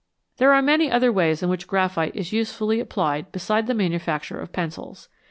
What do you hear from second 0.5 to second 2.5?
are many other ways in which graphite is